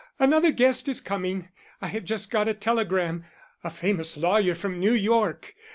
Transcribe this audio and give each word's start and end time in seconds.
Another 0.17 0.51
guest 0.51 0.87
is 0.87 0.99
coming 0.99 1.49
I 1.79 1.85
have 1.89 2.05
just 2.05 2.31
got 2.31 2.47
a 2.47 2.55
telegram. 2.55 3.23
A 3.63 3.69
famous 3.69 4.17
lawyer 4.17 4.55
from 4.55 4.79
New 4.79 4.93
York. 4.93 5.53